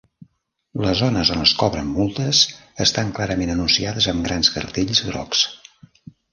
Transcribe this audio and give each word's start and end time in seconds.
Les 0.85 0.95
zones 1.01 1.31
on 1.35 1.43
es 1.43 1.53
cobren 1.59 1.91
multes 1.97 2.41
estan 2.87 3.13
clarament 3.21 3.53
anunciades 3.59 4.11
amb 4.15 4.29
grans 4.31 4.53
cartells 4.59 5.07
grocs. 5.13 5.49